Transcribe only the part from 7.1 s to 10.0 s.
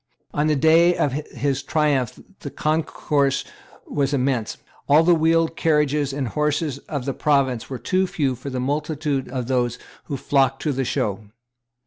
province were too few for the multitude of those